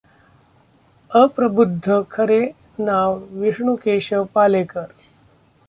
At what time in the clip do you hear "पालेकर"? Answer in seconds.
4.33-4.85